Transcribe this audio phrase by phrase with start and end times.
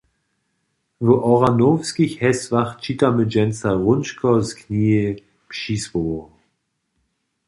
[1.01, 5.05] W Ochranowskich hesłach čitamy dźensa hrónčko z knihi
[5.49, 6.29] Přisłowow.